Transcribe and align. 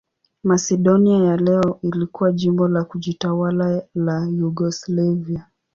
Masedonia 0.43 1.17
ya 1.23 1.37
leo 1.37 1.79
ilikuwa 1.81 2.31
jimbo 2.31 2.67
la 2.67 2.83
kujitawala 2.83 3.83
la 3.95 4.25
Yugoslavia. 4.27 5.47